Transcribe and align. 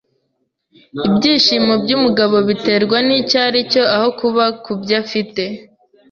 Ibyishimo 1.07 1.73
byumugabo 1.83 2.37
biterwa 2.47 2.97
nicyo 3.07 3.37
aricyo 3.47 3.83
aho 3.95 4.07
kuba 4.19 4.45
kubyo 4.63 4.95
afite. 5.03 5.43